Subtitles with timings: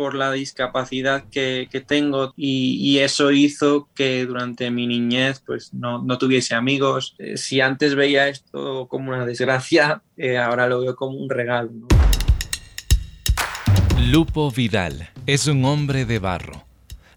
[0.00, 6.54] por la discapacidad que, tengo y, eso hizo que durante mi niñez pues no, tuviese
[6.54, 7.14] amigos.
[7.18, 11.70] Eh, si antes veía esto como una desgracia, eh, ahora lo veo como un regalo.
[14.10, 16.69] Lupo Vidal es un hombre de barro.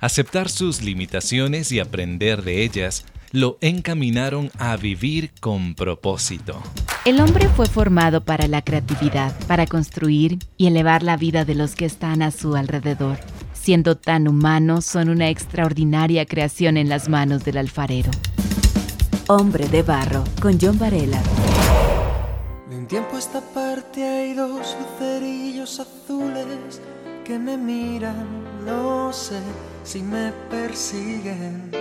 [0.04, 6.62] Aceptar sus limitaciones y aprender de ellas lo encaminaron a vivir con propósito.
[7.06, 11.76] El hombre fue formado para la creatividad, para construir y elevar la vida de los
[11.76, 13.18] que están a su alrededor.
[13.54, 18.12] Siendo tan humanos, son una extraordinaria creación en las manos del alfarero.
[19.28, 21.24] Hombre de Barro, con John Varela.
[22.70, 26.82] De un tiempo a esta parte hay dos lucerillos azules
[27.24, 29.40] que me miran, no sé
[29.84, 31.72] si me persiguen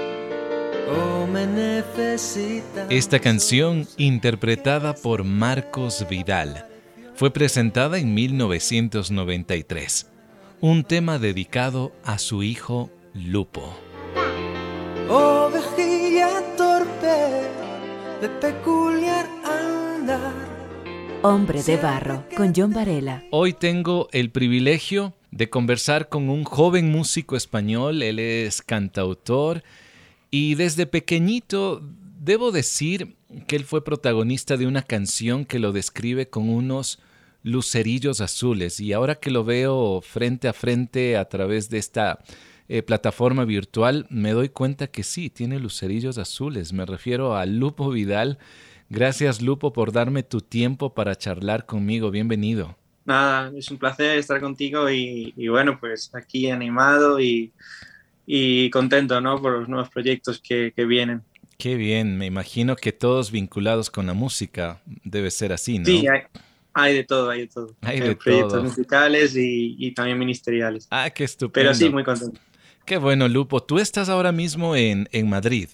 [2.91, 6.67] esta canción, interpretada por Marcos Vidal,
[7.15, 10.11] fue presentada en 1993,
[10.61, 13.75] un tema dedicado a su hijo Lupo.
[16.57, 17.49] torpe,
[18.21, 19.27] de peculiar
[21.23, 23.23] Hombre de barro, con John Varela.
[23.31, 29.65] Hoy tengo el privilegio de conversar con un joven músico español, él es cantautor,
[30.31, 31.83] y desde pequeñito,
[32.21, 33.17] debo decir
[33.47, 37.01] que él fue protagonista de una canción que lo describe con unos
[37.43, 38.79] lucerillos azules.
[38.81, 42.21] Y ahora que lo veo frente a frente a través de esta
[42.69, 46.73] eh, plataforma virtual, me doy cuenta que sí, tiene lucerillos azules.
[46.73, 48.39] Me refiero a Lupo Vidal.
[48.89, 52.11] Gracias Lupo por darme tu tiempo para charlar conmigo.
[52.11, 52.77] Bienvenido.
[53.05, 57.53] Nada, es un placer estar contigo y, y bueno, pues aquí animado y
[58.27, 59.41] y contento ¿no?
[59.41, 61.23] por los nuevos proyectos que, que, vienen.
[61.59, 65.85] Qué bien, me imagino que todos vinculados con la música debe ser así, ¿no?
[65.85, 66.23] Sí, hay,
[66.73, 67.77] hay de todo, hay de todo.
[67.83, 70.87] Hay de proyectos musicales y, y, también ministeriales.
[70.91, 71.53] Ah, qué estupendo.
[71.53, 72.41] Pero sí, muy contento.
[72.85, 73.63] Qué bueno, Lupo.
[73.63, 75.69] Tú estás ahora mismo en, en Madrid.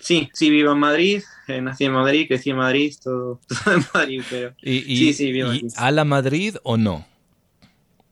[0.00, 3.84] Sí, sí, vivo en Madrid, eh, nací en Madrid, crecí en Madrid, todo, todo en
[3.92, 7.06] Madrid, pero ¿Y, sí, sí, vivo y ¿A la Madrid o no?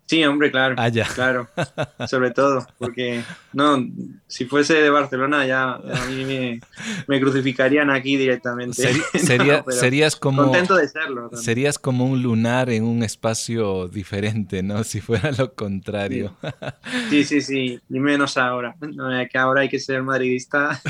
[0.06, 0.76] Sí, hombre, claro.
[0.78, 1.48] Ah, claro,
[2.08, 3.22] sobre todo, porque
[3.52, 3.84] no,
[4.28, 6.60] si fuese de Barcelona ya a mí
[7.08, 8.88] me, crucificarían aquí directamente.
[9.18, 11.30] sería, serías como contento de serlo.
[11.34, 14.84] Serías como un lunar en un espacio diferente, ¿no?
[14.84, 16.36] Si fuera lo contrario.
[17.10, 18.76] Sí, sí, sí, y menos ahora,
[19.30, 20.80] que ahora hay que ser madridista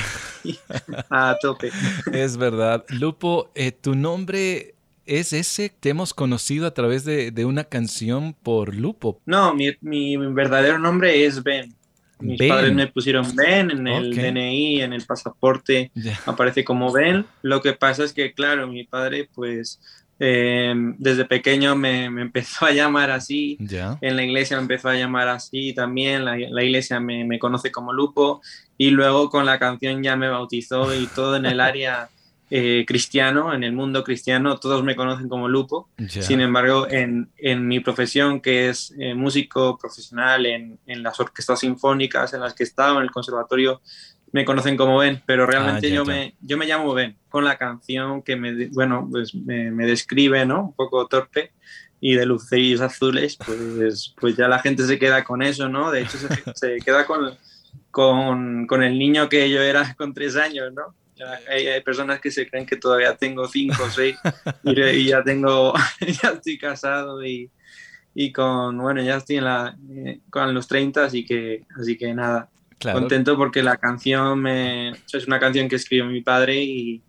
[1.11, 1.71] a tope.
[2.13, 2.85] Es verdad.
[2.91, 4.76] Lupo, eh, tu nombre
[5.07, 9.21] ¿Es ese que hemos conocido a través de, una canción por Lupo?
[9.25, 11.75] No, mi, verdadero nombre es Ben.
[12.19, 15.93] Mis padres me pusieron Ben en el DNI, en el pasaporte,
[16.25, 17.25] aparece como Ben.
[17.43, 19.81] Lo que pasa es que, claro, mi padre, pues,
[20.19, 23.59] em, desde pequeño me, empezó a llamar así.
[24.01, 26.25] En la iglesia me empezó a llamar así también.
[26.25, 28.41] La, iglesia me, me, conoce como Lupo.
[28.77, 32.09] Y luego con la canción ya me bautizó y todo en el área
[32.51, 35.89] eh, cristiano, en el mundo cristiano, todos me conocen como Lupo.
[36.09, 41.61] Sin embargo, en, en, mi profesión, que es eh, músico profesional en, en, las orquestas
[41.61, 43.81] sinfónicas en las que he estado, en el conservatorio,
[44.33, 47.57] me conocen como Ben, pero ah, realmente yo, Me, yo me llamo Ben, con la
[47.57, 50.67] canción que me, bueno, pues me, me describe, ¿no?
[50.67, 51.53] Un poco torpe
[52.01, 55.91] y de lucerillos azules, pues, pues ya la gente se queda con eso, ¿no?
[55.91, 57.37] De hecho, se, se queda con,
[57.91, 60.95] con, con el niño que yo era con tres años, ¿no?
[61.49, 64.17] Hay, personas que se creen que todavía tengo cinco o seis
[64.65, 65.75] y, ya tengo,
[66.23, 67.51] ya estoy casado y,
[68.15, 72.13] y, con, bueno, ya estoy en la, eh, con los 30, así que, así que
[72.15, 72.49] nada,
[72.81, 77.03] contento porque la canción me, es una canción que escribió mi padre y,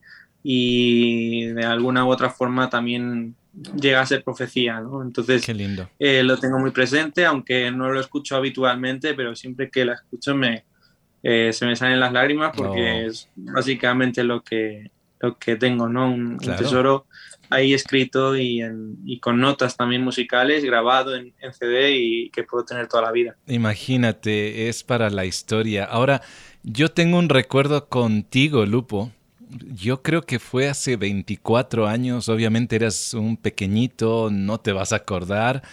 [0.44, 3.36] y de alguna u otra forma también
[3.80, 5.02] llega a ser profecía, ¿no?
[5.02, 5.90] Entonces, Qué lindo.
[6.00, 10.36] Eh, lo tengo muy presente, aunque no lo escucho habitualmente, pero siempre que la escucho
[10.36, 10.64] me,
[11.24, 16.12] eh, se me salen las lágrimas porque es básicamente lo que, lo que tengo, ¿no?
[16.12, 17.06] Un, tesoro
[17.50, 18.62] ahí escrito y,
[19.22, 23.36] con notas también musicales, grabado en, CD y que puedo tener toda la vida.
[23.48, 25.86] Imagínate, es para la historia.
[25.86, 26.22] Ahora,
[26.64, 29.12] yo tengo un recuerdo contigo, Lupo.
[29.74, 34.98] Yo creo que fue hace 24 años, obviamente eras un pequeñito, no te vas a
[34.98, 35.64] acordar.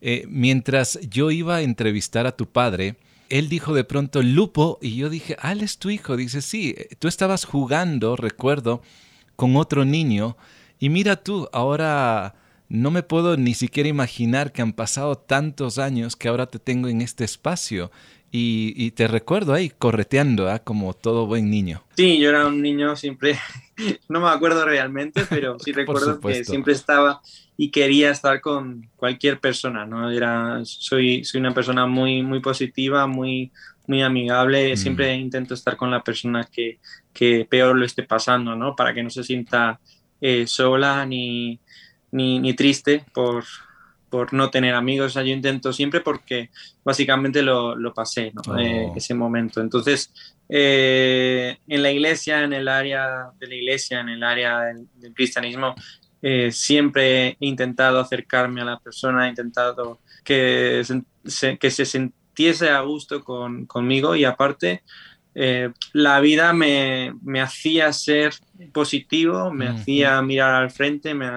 [0.00, 2.96] Eh, mientras yo iba a entrevistar a tu padre,
[3.30, 6.16] él dijo de pronto Lupo y yo dije, ah, él es tu hijo.
[6.16, 8.82] Dice, sí, tú estabas jugando, recuerdo,
[9.36, 10.36] con otro niño
[10.78, 12.34] y mira tú, ahora
[12.68, 16.88] no me puedo ni siquiera imaginar que han pasado tantos años que ahora te tengo
[16.88, 17.90] en este espacio.
[18.32, 20.60] Y, te recuerdo ahí correteando, ¿ah?
[20.60, 21.82] como todo buen niño.
[21.96, 23.36] Sí, yo era un niño siempre,
[24.08, 27.20] no me acuerdo realmente, pero sí recuerdo que siempre estaba
[27.56, 30.10] y quería estar con cualquier persona, ¿no?
[30.10, 33.50] Era, soy, soy una persona muy, muy positiva, muy,
[33.88, 34.76] muy amigable, mm.
[34.76, 36.78] siempre intento estar con la persona que,
[37.12, 38.76] que, peor lo esté pasando, ¿no?
[38.76, 39.80] Para que no se sienta
[40.20, 41.58] eh, sola ni,
[42.12, 43.44] ni, ni triste por,
[44.10, 45.14] por no tener amigos.
[45.14, 46.50] yo intento siempre porque
[46.84, 48.58] básicamente lo, lo pasé, ¿no?
[48.58, 48.96] Eh, oh.
[48.96, 49.60] ese momento.
[49.60, 50.12] Entonces,
[50.48, 55.74] eh, en la iglesia, en el área de la iglesia, en el área del, cristianismo,
[56.20, 60.82] eh, siempre he intentado acercarme a la persona, he intentado que
[61.24, 64.82] se, que se sintiese a gusto con, conmigo y aparte,
[65.92, 68.34] la vida me, me, hacía ser
[68.72, 71.30] positivo, me hacía mirar al frente, me,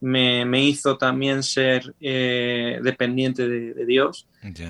[0.00, 4.26] me, hizo también ser eh, dependiente de, Dios.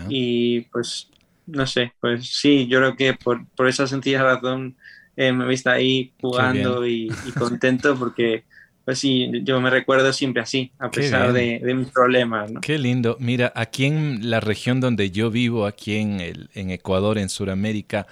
[0.08, 1.10] Y pues,
[1.46, 4.76] no sé, pues sí, yo creo que por, por esa sencilla razón
[5.16, 7.08] eh, me he visto ahí jugando y,
[7.38, 8.44] contento porque,
[8.84, 12.52] pues sí, yo me recuerdo siempre así, a pesar de, mis problemas.
[12.60, 13.16] Qué lindo.
[13.18, 18.06] Mira, aquí en la región donde yo vivo, aquí en, el, en Ecuador, en Sudamérica,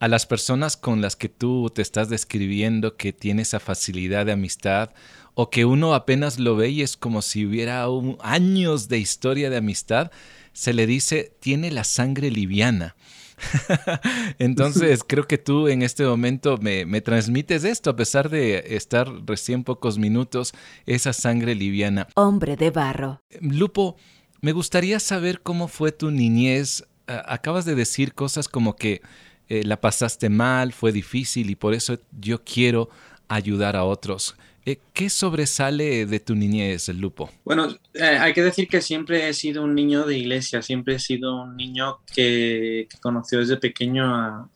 [0.00, 4.32] a las personas con las que tú te estás describiendo que tiene esa facilidad de
[4.32, 4.90] amistad
[5.34, 7.86] o que uno apenas lo ve y es como si hubiera
[8.20, 10.10] años de historia de amistad,
[10.52, 12.96] se le dice tiene la sangre liviana.
[14.38, 19.08] Entonces creo que tú en este momento me, me, transmites esto, a pesar de estar
[19.26, 20.54] recién pocos minutos,
[20.86, 22.06] esa sangre liviana.
[22.14, 23.20] Hombre de barro.
[23.40, 23.96] Lupo,
[24.40, 26.84] me gustaría saber cómo fue tu niñez.
[27.06, 29.02] Acabas de decir cosas como que
[29.48, 32.88] eh, la pasaste mal, fue difícil y por eso yo quiero
[33.28, 34.36] ayudar a otros.
[34.66, 37.30] Eh, ¿Qué sobresale de tu niñez, Lupo?
[37.44, 40.98] Bueno, eh, hay que decir que siempre he sido un niño de iglesia, siempre he
[40.98, 44.48] sido un niño que, conoció desde pequeño a,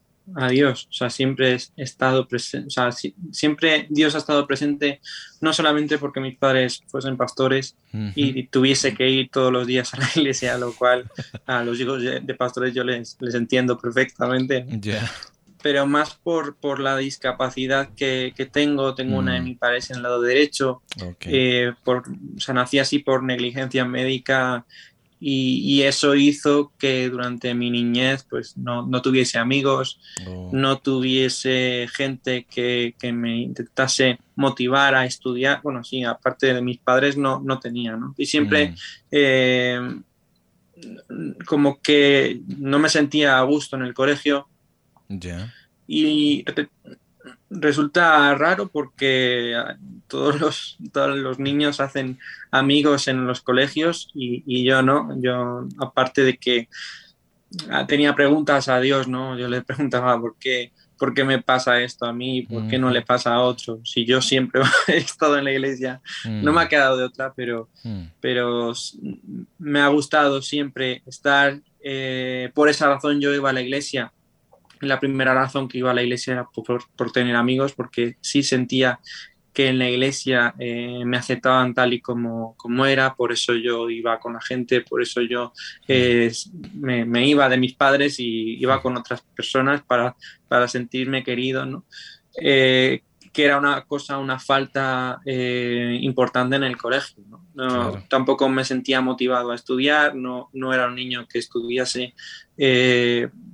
[0.50, 2.90] Dios, o sea, siempre he estado presente, o sea,
[3.32, 5.00] siempre Dios ha estado presente,
[5.40, 7.76] no solamente porque mis padres fuesen pastores
[8.14, 11.10] y tuviese que ir todos los días a la iglesia, lo cual
[11.46, 14.66] a los hijos de, pastores yo les, les entiendo perfectamente.
[15.60, 18.94] Pero más por, por la discapacidad que, que tengo.
[18.94, 19.44] Tengo una de mm.
[19.44, 20.82] mis padres en el lado derecho.
[21.22, 22.04] Eh, por,
[22.36, 24.64] o sea, nací así por negligencia médica
[25.20, 30.50] y, y, eso hizo que durante mi niñez pues no, no tuviese amigos, oh.
[30.52, 35.60] no tuviese gente que, que, me intentase motivar a estudiar.
[35.62, 38.14] Bueno, sí, aparte de mis padres no, no tenía, ¿no?
[38.16, 38.70] Y siempre...
[38.70, 38.74] Mm.
[39.10, 40.00] Eh,
[41.44, 44.46] como que no me sentía a gusto en el colegio,
[45.86, 46.44] y
[47.50, 49.54] resulta raro porque
[50.06, 52.18] todos los, todos los niños hacen
[52.50, 55.16] amigos en los colegios y, yo no.
[55.20, 56.68] Yo, aparte de que
[57.86, 59.38] tenía preguntas a Dios, ¿no?
[59.38, 62.90] Yo le preguntaba por qué, por qué me pasa esto a mí, por qué no
[62.90, 63.80] le pasa a otro.
[63.84, 67.68] Si yo siempre he estado en la iglesia, no me ha quedado de otra, pero,
[68.20, 68.72] pero
[69.58, 71.60] me ha gustado siempre estar.
[71.80, 74.12] Eh, por esa razón yo iba a la iglesia
[74.80, 79.00] la primera razón que iba a la iglesia era por, tener amigos, porque sí sentía
[79.58, 83.90] que en la iglesia eh, me aceptaban tal y como, como era, por eso yo
[83.90, 85.52] iba con la gente, por eso yo
[85.88, 86.30] eh,
[86.74, 90.14] me, iba de mis padres y iba con otras personas para,
[90.46, 91.84] para sentirme querido, ¿no?
[92.40, 93.02] Eh,
[93.32, 97.24] que era una cosa, una falta importante en el colegio.
[97.26, 98.04] ¿no?
[98.08, 102.14] Tampoco me sentía motivado a estudiar, no, no era un niño que estudiase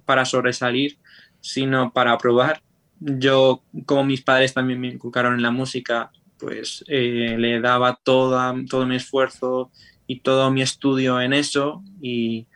[0.04, 0.98] para sobresalir,
[1.44, 2.62] sino para probar.
[3.00, 8.54] Yo, como mis padres también me inculcaron en la música, pues eh, le daba toda,
[8.68, 9.70] todo mi esfuerzo
[10.06, 12.46] y todo mi estudio en eso y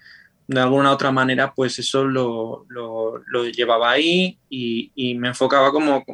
[0.46, 6.04] de alguna otra manera pues eso lo, lo, llevaba ahí y, y, me enfocaba como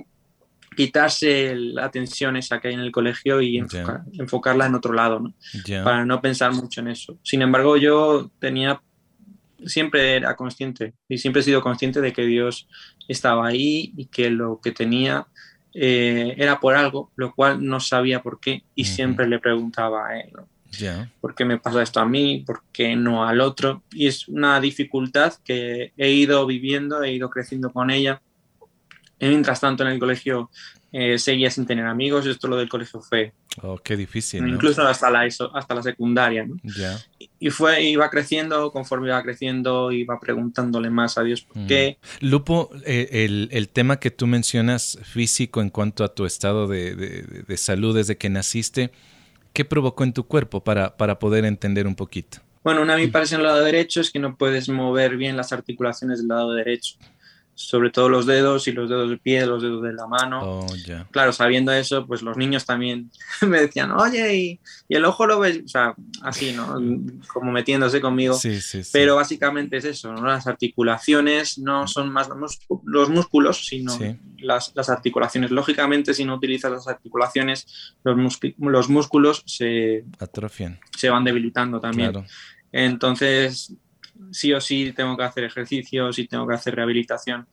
[0.77, 3.65] quitarse la atención esa que hay en el colegio y
[4.19, 5.33] enfocarla en otro lado, ¿no?
[5.85, 7.17] para no pensar mucho en eso.
[7.23, 8.81] Sin embargo, yo tenía
[9.67, 12.69] siempre era consciente y siempre he sido consciente de que Dios
[13.09, 15.27] estaba ahí y que lo que tenía
[15.75, 20.21] eh, era por algo, lo cual no sabía por qué y siempre le preguntaba a
[20.21, 20.33] él.
[21.21, 22.43] ¿Por qué me pasa esto a mí?
[22.47, 23.83] ¿Por qué no al otro?
[23.93, 28.21] Y es una dificultad que he ido viviendo, he ido creciendo con ella.
[29.19, 30.51] Y mientras tanto en el colegio
[30.97, 32.25] eh, seguía sin tener amigos.
[32.25, 33.33] Esto lo del colegio fue.
[33.63, 34.47] Oh, qué difícil.
[34.47, 36.47] Incluso hasta la, hasta la secundaria.
[36.47, 36.55] ¿no?
[37.41, 41.67] Y fue, iba creciendo, conforme iba creciendo, iba preguntándole más a Dios por mm.
[41.67, 41.99] qué.
[42.21, 46.95] Lupo, eh, el, el, tema que tú mencionas físico en cuanto a tu estado de,
[46.95, 48.93] de, salud desde que naciste,
[49.53, 52.39] ¿qué provocó en tu cuerpo para, para poder entender un poquito?
[52.63, 55.53] Bueno, una mi parece en el lado derecho es que no puedes mover bien las
[55.53, 56.99] articulaciones del lado derecho
[57.55, 60.41] sobre todo los dedos y los dedos del pie, los dedos de la mano.
[60.43, 60.67] Oh,
[61.11, 63.11] claro, sabiendo eso, pues los niños también
[63.47, 66.77] me decían, oye, y, el ojo lo ves, o sea, así, ¿no?
[67.33, 68.35] Como metiéndose conmigo.
[68.35, 70.27] Sí, sí, Pero básicamente es eso, ¿no?
[70.27, 72.29] Las articulaciones no son más
[72.85, 73.97] los músculos, sino
[74.39, 75.51] las, las, articulaciones.
[75.51, 80.79] Lógicamente, si no utilizas las articulaciones, los, los músculos se atrofian.
[80.97, 82.25] Se van debilitando también.
[82.73, 83.73] Entonces,
[84.35, 87.47] sí o sí tengo que hacer ejercicios y tengo que hacer rehabilitación.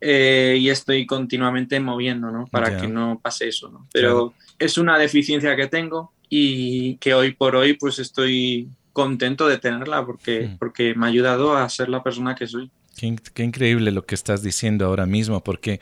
[0.00, 2.46] Eh, y estoy continuamente moviendo, ¿no?
[2.46, 3.86] Para que no pase eso, ¿no?
[3.92, 9.58] Pero es una deficiencia que tengo y que hoy por hoy pues estoy contento de
[9.58, 10.58] tenerla porque, hmm.
[10.58, 12.70] porque me ha ayudado a ser la persona que soy.
[12.96, 15.80] Qué, increíble lo que estás diciendo ahora mismo, porque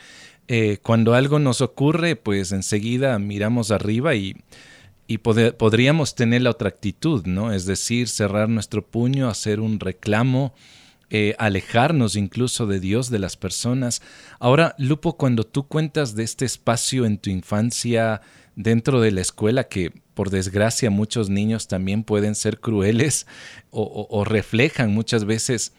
[0.48, 4.36] eh, cuando algo nos ocurre, pues enseguida miramos arriba y
[5.06, 7.52] y podríamos tener la otra actitud, ¿no?
[7.52, 10.54] Es decir, cerrar nuestro puño, hacer un reclamo,
[11.10, 14.00] eh, alejarnos incluso de Dios, de las personas.
[14.38, 18.22] Ahora, Lupo, cuando tú cuentas de este espacio en tu infancia
[18.56, 23.26] dentro de la escuela, que por desgracia muchos niños también pueden ser crueles
[23.70, 25.72] o reflejan muchas veces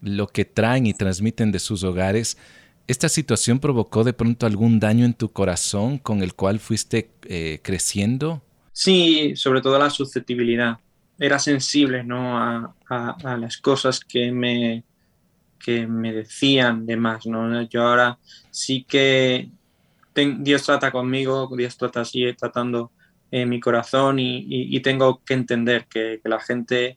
[0.00, 2.36] lo que traen y transmiten de sus hogares,
[2.90, 7.60] ¿Esta situación provocó de pronto algún daño en tu corazón con el cual fuiste eh,
[7.62, 8.42] creciendo?
[8.82, 10.78] Sí, sobre todo la susceptibilidad.
[11.18, 12.38] Era sensible ¿no?
[12.38, 12.74] a,
[13.36, 14.84] las cosas que me,
[15.58, 17.26] que me decían de más.
[17.26, 17.60] ¿no?
[17.68, 18.18] Yo ahora
[18.50, 19.50] sí que
[20.14, 22.90] Dios trata conmigo, Dios trata, sigue tratando
[23.30, 26.96] en mi corazón y, tengo que entender que, la gente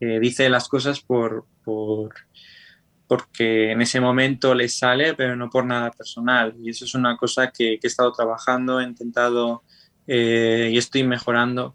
[0.00, 2.12] eh, dice las cosas por, por,
[3.06, 6.56] porque en ese momento les sale, pero no por nada personal.
[6.60, 9.62] Y eso es una cosa que, que he estado trabajando, he intentado
[10.06, 11.74] eh, y estoy mejorando.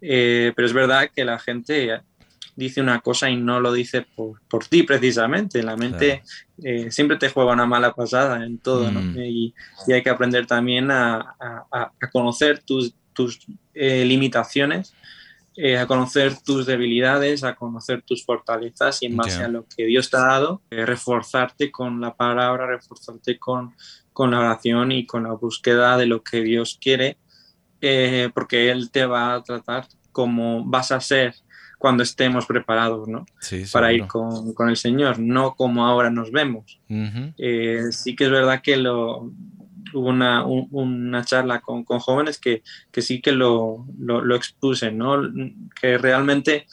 [0.00, 2.00] Eh, pero es verdad que la gente
[2.54, 5.62] dice una cosa y no lo dice por, por ti precisamente.
[5.62, 6.22] La mente
[6.62, 9.18] eh, siempre te juega una mala pasada en todo, mm.
[9.18, 9.54] y,
[9.86, 14.94] y, hay que aprender también a, a, conocer tus, tus limitaciones,
[15.78, 20.10] a conocer tus debilidades, a conocer tus fortalezas y en base a lo que Dios
[20.10, 23.74] te ha dado, reforzarte con la palabra, reforzarte con,
[24.12, 27.16] con la oración y con la búsqueda de lo que Dios quiere
[27.80, 31.34] eh, porque Él te va a tratar como vas a ser
[31.78, 33.26] cuando estemos preparados, ¿no?
[33.70, 36.80] Para ir con, con, el Señor, no como ahora nos vemos.
[36.88, 39.30] Eh, sí que es verdad que lo,
[39.92, 44.90] hubo una, una charla con, con, jóvenes que, que sí que lo, lo, lo, expuse,
[44.90, 45.20] ¿no?
[45.80, 46.66] Que realmente,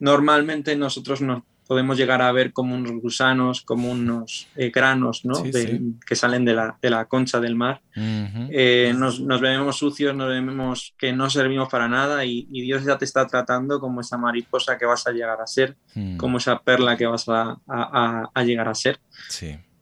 [0.00, 5.34] normalmente nosotros nos podemos llegar a ver como unos gusanos, como unos eh, granos ¿no?
[5.42, 7.82] que salen de la, de la, concha del mar.
[7.94, 12.96] Eh, nos, nos, vemos sucios, nos vemos que no servimos para nada y, Dios ya
[12.96, 16.16] te está tratando como esa mariposa que vas a llegar a ser, mm.
[16.16, 18.98] como esa perla que vas a, a, a llegar a ser.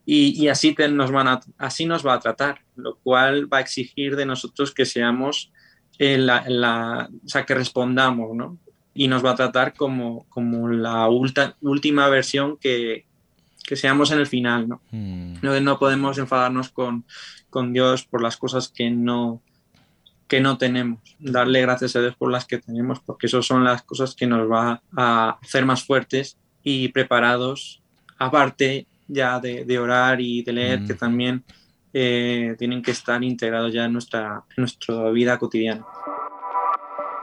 [0.05, 3.59] Y, y, así, te, nos van a, así nos va a tratar, lo cual va
[3.59, 5.53] a exigir de nosotros que seamos,
[5.97, 8.59] la, la, o sea, que respondamos, ¿no?
[8.97, 13.05] Y nos va a tratar como, como la última versión que,
[13.63, 14.67] que, seamos en el final.
[14.67, 14.81] ¿no?
[14.91, 15.35] Mm.
[15.43, 17.05] no, no podemos enfadarnos con,
[17.51, 19.41] con, Dios por las cosas que no,
[20.27, 20.99] que no tenemos.
[21.19, 24.49] Darle gracias a Dios por las que tenemos, porque esas son las cosas que nos
[24.49, 27.83] va a hacer más fuertes y preparados,
[28.17, 30.97] aparte ya de, de orar y de leer, que mm.
[30.97, 31.43] también
[31.93, 35.85] eh, tienen que estar integrados ya en nuestra, en nuestra vida cotidiana.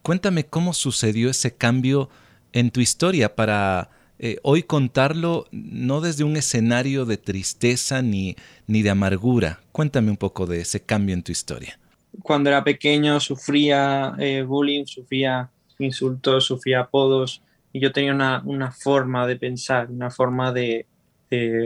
[0.02, 2.10] Cuéntame cómo sucedió ese cambio
[2.52, 3.90] en tu historia para
[4.20, 8.36] eh, hoy contarlo no desde un escenario de tristeza ni,
[8.68, 9.62] ni de amargura.
[9.72, 11.80] Cuéntame un poco de ese cambio en tu historia.
[12.22, 17.42] Cuando era pequeño sufría eh, bullying, sufría insultos, sufría apodos
[17.72, 18.14] y yo tenía
[18.46, 20.86] una, forma de pensar, una forma de,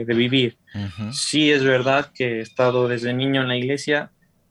[0.04, 0.56] vivir.
[1.12, 4.10] Sí es verdad que he estado desde niño en la iglesia,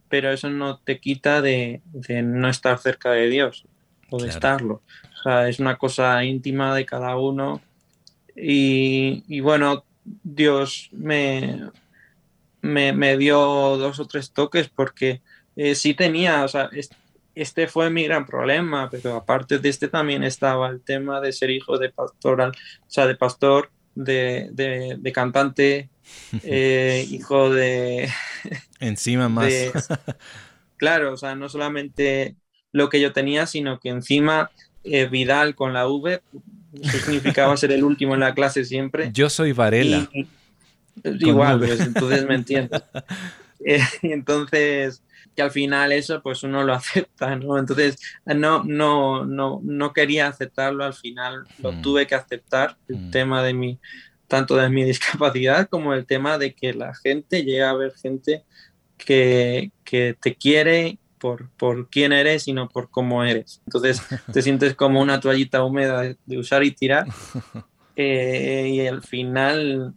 [0.10, 1.82] pero eso no te quita de,
[2.24, 3.66] no estar cerca de Dios
[4.10, 4.82] o de estarlo.
[5.20, 7.62] O sea, es una cosa íntima de cada uno
[8.36, 11.70] y, bueno, Dios me,
[12.62, 13.40] me, dio
[13.78, 15.22] dos o tres toques porque
[15.56, 16.70] eh, sí tenía, o sea,
[17.34, 21.50] este fue mi gran problema, pero aparte de este también estaba el tema de ser
[21.50, 25.90] hijo de pastoral, o sea, de pastor, de, de, cantante,
[26.44, 28.10] eh, hijo de...
[28.80, 29.52] Encima más.
[30.78, 32.36] claro, o sea, no solamente
[32.72, 34.52] lo que yo tenía, sino que encima
[34.84, 36.22] eh, Vidal con la V
[36.84, 39.10] significaba ser el último en la clase siempre.
[39.14, 40.08] Yo soy Varela.
[41.04, 42.82] igual, pues, entonces me entiendes.
[43.66, 45.02] Eh, entonces,
[45.36, 47.58] que al final eso pues uno lo acepta, ¿no?
[47.58, 51.82] Entonces no, no, no, no quería aceptarlo, al final lo mm.
[51.82, 53.12] tuve que aceptar, el mm.
[53.12, 53.80] tema de mi,
[54.28, 58.44] tanto de mi discapacidad como el tema de que la gente llega a ver gente
[58.98, 63.62] que, que te quiere por, por quién eres y no por cómo eres.
[63.66, 64.02] Entonces
[64.34, 67.08] te sientes como una toallita húmeda de usar y tirar
[67.96, 69.94] eh, y al final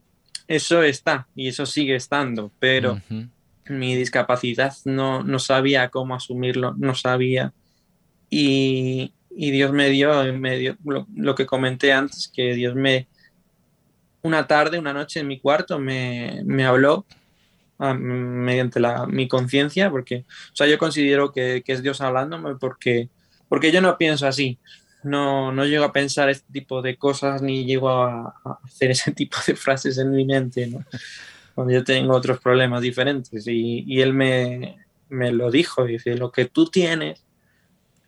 [0.48, 3.00] eso está y eso sigue estando, pero
[3.70, 7.52] mi discapacidad no, no sabía cómo asumirlo, no sabía.
[8.28, 13.08] Y, y Dios me dio, me lo, que comenté antes, que Dios me,
[14.22, 17.06] una tarde, una noche en mi cuarto, me, me habló
[17.78, 22.56] ah, mediante la, mi conciencia, porque, o sea, yo considero que, que, es Dios hablándome
[22.56, 23.08] porque,
[23.48, 24.58] porque yo no pienso así.
[25.02, 29.12] No, no llego a pensar este tipo de cosas ni llego a, a hacer ese
[29.14, 30.84] tipo de frases en mi mente, ¿no?
[31.54, 33.46] Cuando yo tengo otros problemas diferentes.
[33.46, 34.78] Y, y él me,
[35.08, 37.24] me, lo dijo, dice, lo que tú tienes,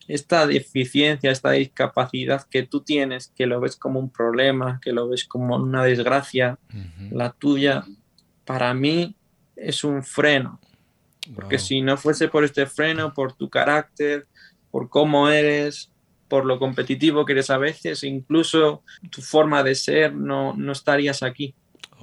[0.09, 5.09] esta deficiencia, esta discapacidad que tú tienes, que lo ves como un problema, que lo
[5.09, 6.59] ves como una desgracia,
[7.11, 7.85] la tuya,
[8.45, 9.15] para mí
[9.57, 10.61] es un freno.
[11.35, 14.27] Porque si no fuese por este freno, por tu carácter,
[14.71, 15.93] por cómo eres,
[16.29, 21.23] por lo competitivo que eres a veces, incluso tu forma de ser, no, no estarías
[21.23, 21.55] aquí.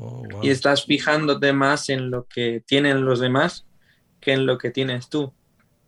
[0.01, 3.66] Oh, y estás fijándote más en lo que tienen los demás
[4.22, 5.33] que en lo que tienes tú.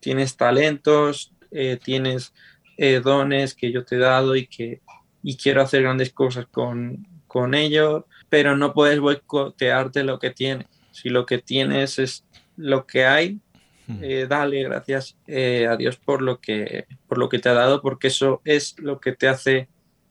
[0.02, 2.34] Tienes talentos, eh, tienes
[2.78, 4.82] eh, dones que yo te he dado y que
[5.24, 10.68] y quiero hacer grandes cosas con, con ellos, pero no puedes boicotearte lo que tienes.
[10.92, 12.26] Si lo que tienes es
[12.58, 13.40] lo que hay,
[13.88, 14.00] hmm.
[14.02, 18.08] eh, dale gracias a Dios por lo, que, por lo que te ha dado, porque
[18.08, 19.70] eso es lo que te hace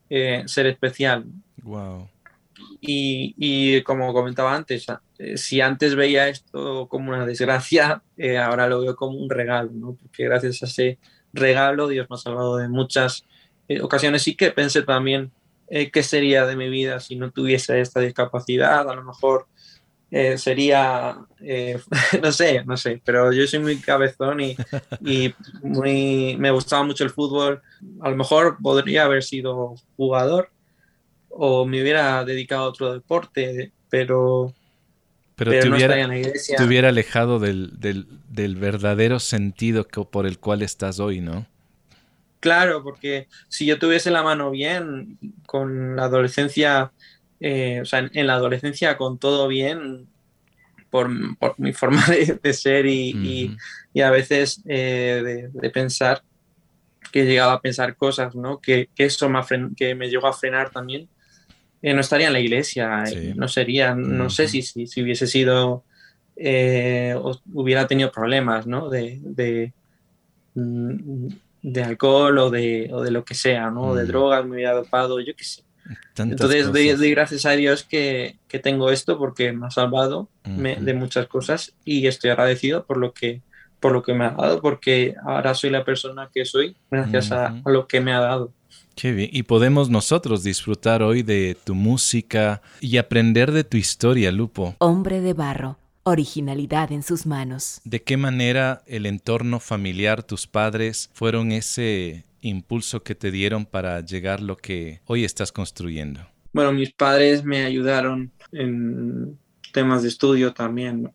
[0.09, 1.27] ser especial.
[1.63, 2.09] Wow.
[2.81, 4.87] Y, como comentaba antes,
[5.19, 9.71] eh, si antes veía esto como una desgracia, eh, ahora lo veo como un regalo,
[9.73, 9.95] ¿no?
[9.95, 10.99] porque gracias a ese
[11.33, 13.25] regalo Dios me ha salvado de muchas
[13.69, 14.23] eh, ocasiones.
[14.23, 15.33] Sí que pensé también
[15.93, 19.47] qué sería de mi vida si no tuviese esta discapacidad, a lo mejor
[20.37, 21.17] sería,
[22.23, 24.57] no sé, no sé, pero yo soy muy cabezón y,
[25.05, 27.63] y muy, me gustaba mucho el fútbol.
[28.01, 30.51] A lo mejor podría haber sido jugador,
[31.31, 34.53] o me hubiera dedicado a otro deporte, pero,
[35.37, 41.21] pero, te, hubiera, te, hubiera, alejado del, del, verdadero sentido por el cual estás hoy,
[41.21, 41.47] ¿no?
[42.41, 46.93] Claro, porque si yo tuviese la mano bien, con la adolescencia,
[47.39, 50.09] eh, o sea, en, la adolescencia con todo bien,
[50.89, 51.09] por,
[51.59, 53.57] mi forma de, ser y,
[53.93, 56.23] y, a veces eh, de, pensar,
[57.13, 58.59] que he llegado a pensar cosas, ¿no?
[58.59, 59.41] Que, que eso me,
[59.77, 61.09] que me llegó a frenar también
[61.83, 65.85] eh, no estaría en la iglesia, eh, no sería, no sé si, si, hubiese sido,
[66.37, 67.15] eh,
[67.55, 68.91] hubiera tenido problemas, ¿no?
[68.91, 69.73] De, de,
[70.55, 71.29] mm,
[71.63, 73.95] de alcohol o de, o de, lo que sea, ¿no?
[73.95, 75.63] De drogas, me hubiera dopado, yo qué sé.
[76.19, 81.27] Entonces doy, gracias a Dios que, que, tengo esto porque me ha salvado de muchas
[81.27, 83.43] cosas y estoy agradecido por lo que
[83.81, 87.47] por lo que me ha dado, porque ahora soy la persona que soy gracias a,
[87.47, 88.53] a, lo que me ha dado.
[89.01, 89.31] Qué bien.
[89.33, 94.75] Y podemos nosotros disfrutar hoy de tu música y aprender de tu historia, Lupo.
[94.77, 97.81] Hombre de barro, originalidad en sus manos.
[97.85, 104.05] ¿De qué manera el entorno familiar, tus padres, fueron ese impulso que te dieron para
[104.05, 106.21] llegar lo que hoy estás construyendo?
[106.53, 109.39] Bueno, mis padres me ayudaron en
[109.73, 111.11] temas de estudio también.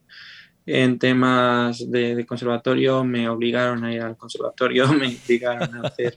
[0.68, 6.16] En temas de, de, conservatorio me obligaron a ir al conservatorio, me obligaron a hacer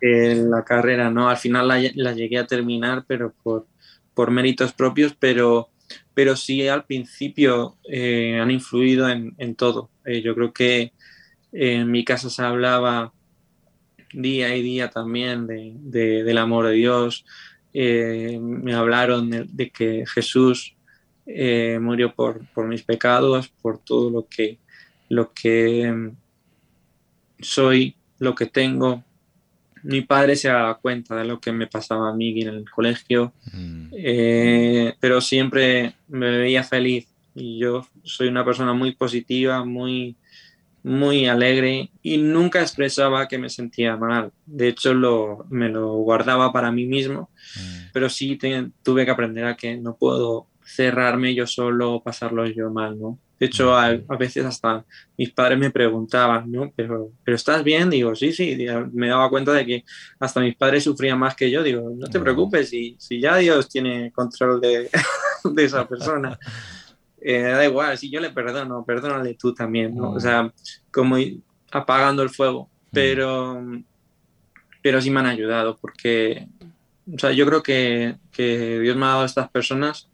[0.00, 1.28] la carrera, ¿no?
[1.28, 3.66] Al final la, llegué a terminar, pero por,
[4.14, 5.70] por méritos propios, pero,
[6.14, 9.90] pero sí al principio eh, han influido en, todo.
[10.04, 10.92] Eh, yo creo que
[11.52, 13.12] en mi casa se hablaba
[14.12, 17.24] día y día también del amor de Dios.
[17.72, 20.75] Eh, me hablaron de, que Jesús
[21.26, 24.58] eh, murió por, mis pecados, por todo lo que,
[25.08, 26.16] lo que mm,
[27.40, 29.02] soy, lo que tengo.
[29.82, 33.32] Mi padre se daba cuenta de lo que me pasaba a mí en el colegio,
[33.52, 33.88] mm.
[33.92, 40.16] eh, pero siempre me veía feliz y yo soy una persona muy positiva, muy,
[40.84, 44.30] muy alegre y nunca expresaba que me sentía mal.
[44.46, 47.90] De hecho, lo, me lo guardaba para mí mismo, mm.
[47.92, 48.38] pero sí
[48.84, 53.18] tuve que aprender a que no puedo cerrarme yo solo o pasarlo yo mal, ¿no?
[53.38, 54.84] De hecho, a, veces hasta
[55.18, 56.72] mis padres me preguntaban, ¿no?
[56.74, 57.90] Pero, ¿pero estás bien?
[57.90, 58.56] Digo, sí, sí.
[58.92, 59.84] Me daba cuenta de que
[60.18, 61.62] hasta mis padres sufrían más que yo.
[61.62, 64.88] Digo, no te preocupes, si, si ya Dios tiene control de,
[65.44, 66.38] de esa persona.
[67.28, 70.12] Eh, da igual, si yo le perdono, perdónale tú también, ¿no?
[70.12, 70.52] O sea,
[70.92, 71.16] como
[71.72, 73.64] apagando el fuego, pero,
[74.80, 76.46] pero sí me han ayudado porque,
[77.12, 80.08] o sea, yo creo que, que Dios me ha dado a estas personas,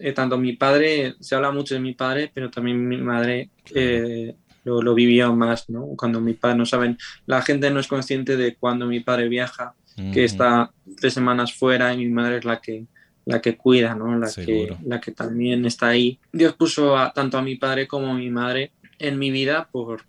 [0.00, 4.34] eh, tanto mi padre, se habla mucho de mi padre, pero también mi madre eh,
[4.64, 5.86] lo, lo, vivió más, ¿no?
[5.96, 9.74] Cuando mi padre, no saben, la gente no es consciente de cuando mi padre viaja,
[10.12, 12.84] que está tres semanas fuera y mi madre es la que
[13.26, 14.16] la que cuida, ¿no?
[14.16, 16.18] La, que, la que también está ahí.
[16.32, 20.04] Dios puso a, tanto a mi padre como a mi madre en mi vida por,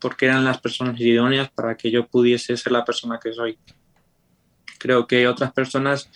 [0.00, 3.58] porque eran las personas idóneas para que yo pudiese ser la persona que soy.
[4.78, 6.10] Creo que otras personas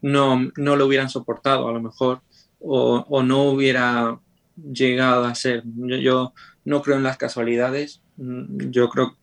[0.00, 2.20] no, no lo hubieran soportado a lo mejor
[2.60, 4.18] o, no hubiera
[4.56, 5.62] llegado a ser.
[5.64, 6.32] Yo,
[6.64, 9.16] no creo en las casualidades, yo creo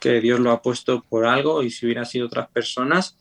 [0.00, 3.16] que Dios lo ha puesto por algo y si hubieran sido otras personas,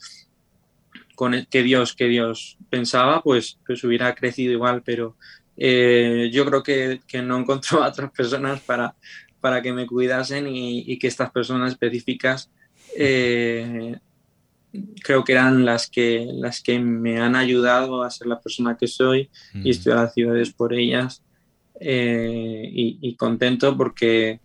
[1.16, 5.16] con el que Dios, que Dios pensaba, pues, pues hubiera crecido igual, pero
[5.58, 8.96] eh, yo creo que, que, no encontró a otras personas para,
[9.42, 12.50] para que me cuidasen y, que estas personas específicas
[12.96, 13.98] eh,
[15.04, 18.88] creo que eran las que, las que me han ayudado a ser la persona que
[18.88, 21.24] soy y estoy agradecido por ellas
[21.80, 24.40] eh, y, contento porque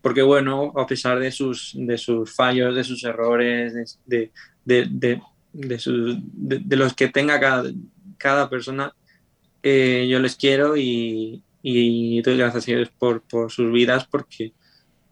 [0.00, 3.72] porque bueno, a pesar de sus, de sus fallos, de sus errores,
[4.04, 4.32] de,
[4.64, 5.20] de, de,
[5.52, 7.70] de, los que tenga cada,
[8.18, 8.92] cada persona,
[9.62, 14.52] eh, yo les quiero y, y, doy gracias a Dios por, por sus vidas porque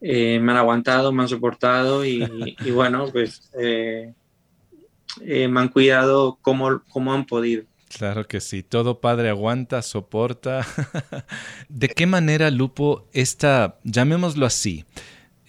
[0.01, 4.13] eh, me han aguantado, me han soportado y, y bueno, pues eh,
[5.21, 7.65] me han cuidado como, como han podido.
[7.97, 10.65] Claro que sí, todo padre aguanta, soporta.
[11.69, 14.85] ¿De qué manera, Lupo, esta, llamémoslo así,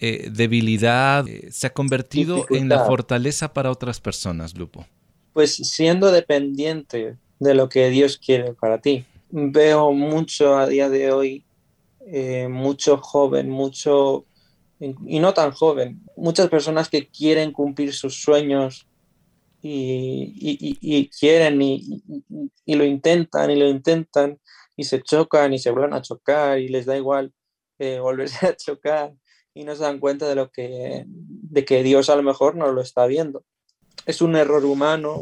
[0.00, 4.84] eh, debilidad eh, se ha convertido en la fortaleza para otras personas, Lupo?
[5.32, 9.04] Pues siendo dependiente de lo que Dios quiere para ti.
[9.30, 11.44] Veo mucho a día de hoy,
[12.08, 14.24] eh, mucho joven, mucho,
[14.80, 18.88] y no tan joven, muchas personas que quieren cumplir sus sueños
[19.62, 22.02] y, quieren y,
[22.66, 24.38] y, lo intentan y lo intentan
[24.76, 27.32] y se chocan y se vuelven a chocar y les da igual
[28.00, 29.14] volverse a chocar
[29.54, 32.72] y no se dan cuenta de lo que de que Dios a lo mejor no
[32.72, 33.44] lo está viendo.
[34.06, 35.20] Es un error humano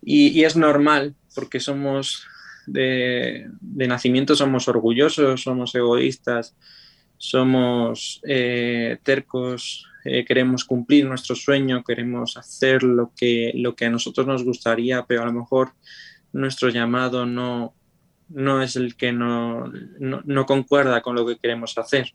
[0.00, 2.26] y, es normal porque somos
[2.66, 6.56] de, nacimiento somos orgullosos, somos egoístas,
[7.18, 13.90] somos eh, tercos, eh, queremos cumplir nuestro sueño, queremos hacer lo que, lo que a
[13.90, 15.72] nosotros nos gustaría, pero a lo mejor
[16.32, 17.74] nuestro llamado no,
[18.28, 22.12] no es el que no, no, concuerda con lo que queremos hacer.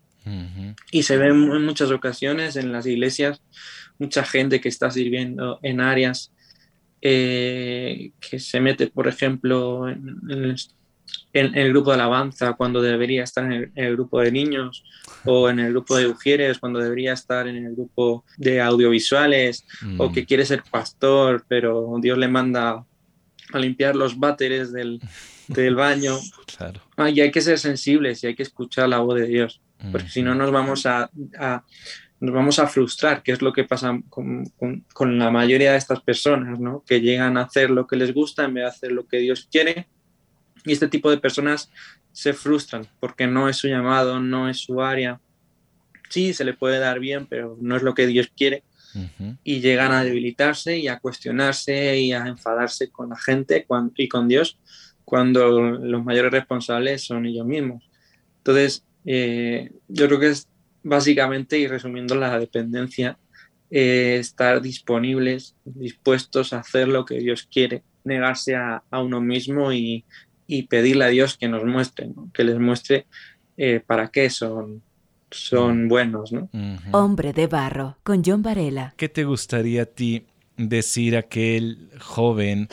[0.92, 3.42] Y se ve en muchas ocasiones en las iglesias
[4.02, 6.34] mucha gente que está sirviendo en áreas
[7.02, 10.56] eh, que se mete, por ejemplo, en,
[11.34, 14.84] el, grupo de alabanza cuando debería estar en el, grupo de niños
[15.26, 19.66] o en el grupo de mujeres cuando debería estar en el grupo de audiovisuales
[19.98, 20.14] o mm.
[20.14, 22.86] que quiere ser pastor pero Dios le manda
[23.54, 25.00] a limpiar los váteres del,
[25.48, 26.18] del baño.
[26.58, 26.82] Claro.
[26.98, 30.10] Ah, y hay que ser sensibles y hay que escuchar la voz de Dios, porque
[30.10, 31.10] si no nos vamos a,
[32.20, 34.46] nos vamos a frustrar, que es lo que pasa con,
[34.94, 36.84] con, la mayoría de estas personas, ¿no?
[36.86, 39.48] que llegan a hacer lo que les gusta en vez de hacer lo que Dios
[39.52, 39.88] quiere.
[40.66, 41.72] Y este tipo de personas
[42.12, 45.20] se frustran porque no es su llamado, no es su área.
[46.10, 48.64] Sí, se le puede dar bien, pero no es lo que Dios quiere.
[49.46, 54.28] Y llegan a debilitarse y a cuestionarse y a enfadarse con la gente y con
[54.28, 54.58] Dios
[55.06, 57.90] cuando los mayores responsables son ellos mismos.
[58.38, 60.48] Entonces, eh, yo creo que es
[60.84, 63.18] básicamente, y resumiendo la dependencia,
[63.70, 70.06] eh, estar disponibles, dispuestos a hacer lo que Dios quiere, negarse a, uno mismo y,
[70.48, 73.06] y, pedirle a Dios que nos muestre, que les muestre
[73.58, 74.82] eh, para qué son
[75.32, 76.50] son buenos, ¿no?
[76.92, 78.94] Hombre de barro, con John Varela.
[78.98, 80.26] ¿Qué te gustaría a ti
[80.58, 82.68] decir a aquel joven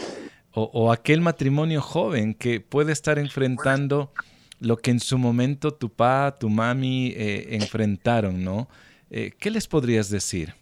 [0.52, 4.10] o, aquel matrimonio joven que puede estar enfrentando
[4.58, 8.68] lo que en su momento tu pa, tu mami eh, enfrentaron, ¿no?
[9.10, 10.54] Eh, ¿Qué les podrías decir?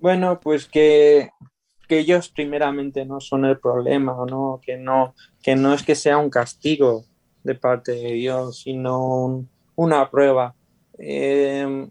[0.00, 1.30] Bueno, pues que,
[1.88, 4.60] ellos primeramente no son el problema, ¿no?
[4.64, 7.04] Que, no, que no es que sea un castigo
[7.42, 10.54] de parte de Dios, sino una prueba.
[10.98, 11.88] Eh,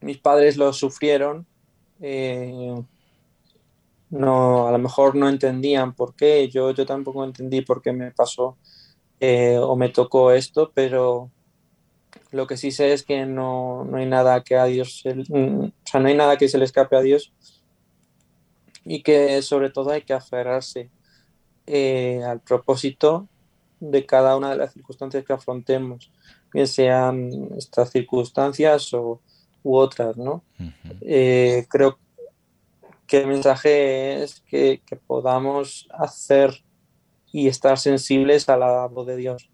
[0.00, 1.46] mis padres lo sufrieron,
[4.12, 8.10] no, a lo mejor no entendían por qué, yo, yo tampoco entendí por qué me
[8.10, 8.58] pasó
[9.20, 11.30] eh, o me tocó esto, pero
[12.30, 16.00] lo que sí sé es que no, hay nada que a Dios, mm, o sea,
[16.00, 17.32] no hay nada que se le escape a Dios
[18.84, 20.90] y que sobre todo hay que aferrarse
[21.66, 23.28] eh, al propósito
[23.80, 26.10] de cada una de las circunstancias que afrontemos,
[26.52, 29.20] bien sean estas circunstancias o,
[29.62, 30.42] u otras, ¿no?
[31.00, 31.98] Eh, creo
[33.06, 36.64] que el mensaje es que, podamos hacer
[37.32, 39.50] y estar sensibles a la voz de Dios.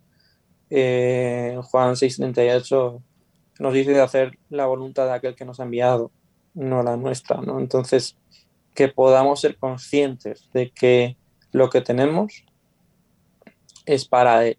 [0.71, 3.03] Eh, Juan 6:38
[3.59, 6.11] nos dice de hacer la voluntad de aquel que nos ha enviado,
[6.55, 7.59] no la nuestra, ¿no?
[7.59, 8.17] Entonces,
[8.75, 11.17] que podamos ser conscientes de que
[11.53, 12.45] lo que tenemos
[13.87, 14.59] es para Él,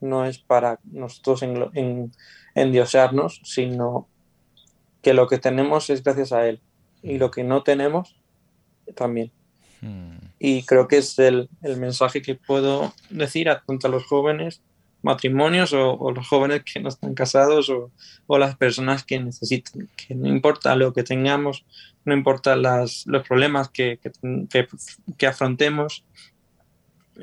[0.00, 2.12] no es para nosotros en, en,
[2.54, 4.08] endiosarnos, sino
[5.02, 6.60] que lo que tenemos es gracias a Él
[7.02, 8.16] y lo que no tenemos
[8.94, 9.32] también.
[9.80, 10.16] Hmm.
[10.38, 14.62] Y creo que es el, mensaje que puedo decir a tanto a los jóvenes
[15.02, 20.28] matrimonios o, los jóvenes que no están casados o, las personas que necesitan, que no
[20.28, 21.64] importa lo que tengamos,
[22.04, 23.98] no importa los problemas que,
[25.18, 26.04] que, afrontemos,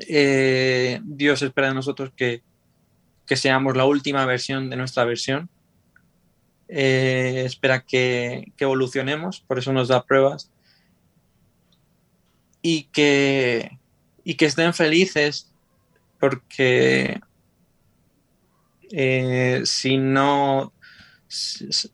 [0.08, 2.42] eh, Dios espera de nosotros que,
[3.26, 5.48] seamos la última versión de nuestra versión.
[6.68, 10.50] Eh, espera que, evolucionemos, por eso nos da pruebas
[12.62, 13.78] y que,
[14.24, 15.50] y que estén felices
[16.18, 17.20] porque
[18.90, 20.72] eh, si no,
[21.28, 21.90] si,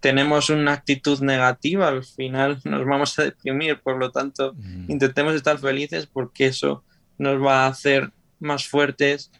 [0.00, 3.80] tenemos una actitud negativa, al final nos vamos a deprimir.
[3.80, 4.90] Por lo tanto, mm.
[4.90, 6.84] intentemos estar felices porque eso
[7.18, 9.30] nos va a hacer más fuertes.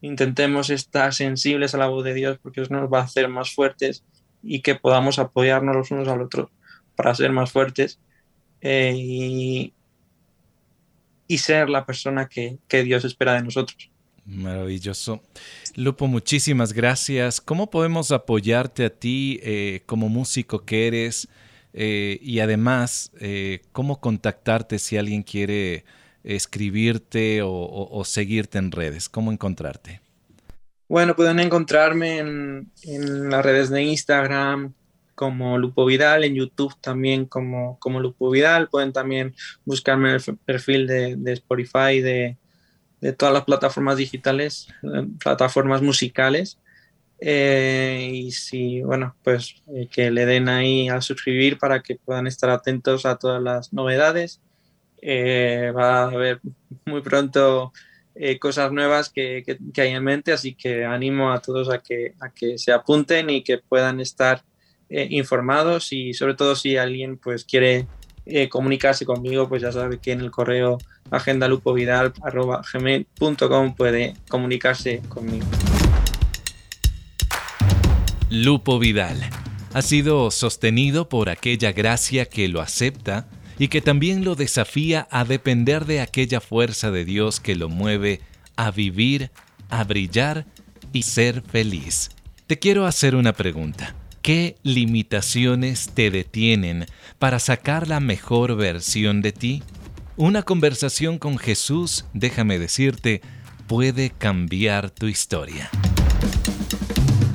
[0.00, 3.54] Intentemos estar sensibles a la voz de Dios porque eso nos va a hacer más
[3.54, 4.04] fuertes
[4.42, 6.50] y que podamos apoyarnos los unos al otro
[6.96, 7.98] para ser más fuertes
[8.60, 9.72] eh, y,
[11.38, 13.90] ser la persona que, Dios espera de nosotros.
[14.26, 15.22] Maravilloso.
[15.76, 17.40] Lupo, muchísimas gracias.
[17.40, 21.28] ¿Cómo podemos apoyarte a ti eh, como músico que eres?
[21.72, 23.10] Eh, y además,
[23.72, 25.84] ¿cómo contactarte si alguien quiere
[26.22, 29.08] escribirte o, seguirte en redes?
[29.08, 30.00] ¿Cómo encontrarte?
[30.88, 34.72] Bueno, pueden encontrarme en, en las redes de Instagram,
[35.14, 38.68] como Lupo Vidal, en YouTube también como, como Lupo Vidal.
[38.68, 39.34] Pueden también
[39.64, 42.36] buscarme en el perfil de, de Spotify, de,
[43.04, 46.58] de, todas las plataformas digitales, eh, plataformas musicales.
[47.20, 52.26] Eh, y si, bueno, pues eh, que le den ahí a suscribir para que puedan
[52.26, 54.40] estar atentos a todas las novedades.
[55.02, 56.40] va a haber
[56.86, 57.72] muy pronto
[58.40, 62.14] cosas nuevas que, que, que, hay en mente, así que animo a todos a que,
[62.20, 64.44] a que se apunten y que puedan estar
[64.90, 67.86] eh, informados y sobre todo si alguien pues quiere
[68.26, 70.78] eh, comunicarse conmigo, pues ya sabe que en el correo
[71.10, 75.46] agendalupovidal.gmail.com puede comunicarse conmigo.
[78.30, 79.20] Lupo Vidal
[79.74, 83.26] ha sido sostenido por aquella gracia que lo acepta
[83.58, 88.20] y que también lo desafía a depender de aquella fuerza de Dios que lo mueve
[88.56, 89.30] a vivir,
[89.68, 90.46] a brillar
[90.92, 92.10] y ser feliz.
[92.46, 93.94] Te quiero hacer una pregunta.
[94.24, 96.86] ¿Qué limitaciones te detienen
[97.18, 99.62] para sacar la mejor versión de ti?
[100.16, 103.20] Una conversación con Jesús, déjame decirte,
[103.66, 105.68] puede cambiar tu historia.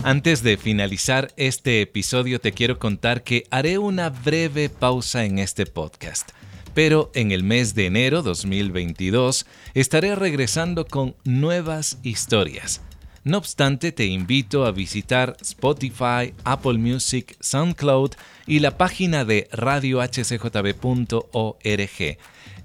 [0.01, 5.67] Antes de finalizar este episodio te quiero contar que haré una breve pausa en este
[5.67, 6.31] podcast,
[6.73, 12.81] pero en el mes de enero 2022 estaré regresando con nuevas historias
[13.23, 18.11] no obstante, te invito a visitar Spotify, Apple Music, SoundCloud
[18.47, 22.17] y la página de radiohcjb.org.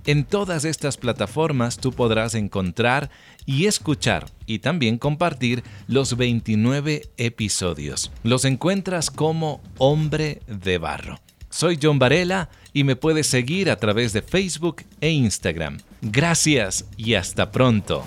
[0.07, 3.11] En todas estas plataformas tú podrás encontrar
[3.47, 8.11] y escuchar y también compartir los 29 episodios.
[8.23, 11.21] Los encuentras como Hombre de Barro.
[11.49, 15.79] Soy John Varela y me puedes seguir a través de Facebook e Instagram.
[16.03, 18.07] Gracias y hasta pronto.